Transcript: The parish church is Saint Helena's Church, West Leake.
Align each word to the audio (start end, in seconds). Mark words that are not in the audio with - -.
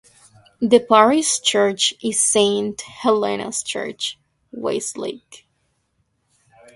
The 0.61 0.79
parish 0.79 1.41
church 1.41 1.93
is 2.01 2.19
Saint 2.23 2.81
Helena's 2.81 3.61
Church, 3.61 4.17
West 4.51 4.97
Leake. 4.97 5.47